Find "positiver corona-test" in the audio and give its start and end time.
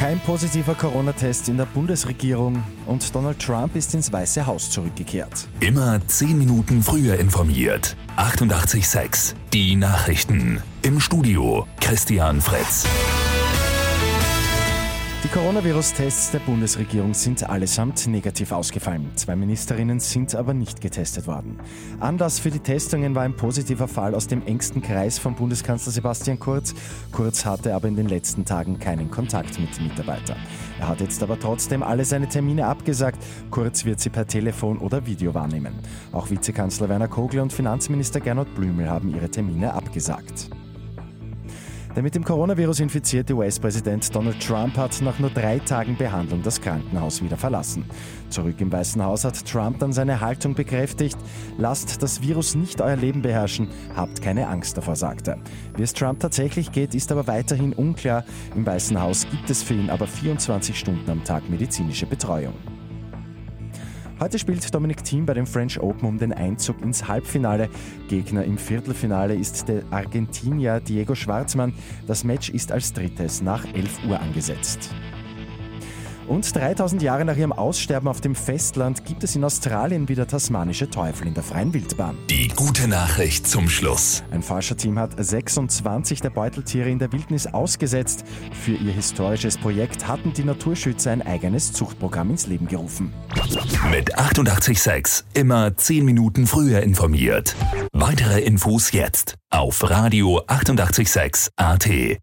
0.20-1.48